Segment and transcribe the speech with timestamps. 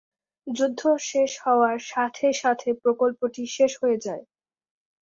[0.47, 4.23] যুদ্ধ শেষ হওয়ার সাথে সাথে প্রকল্পটি শেষ হয়ে যায়।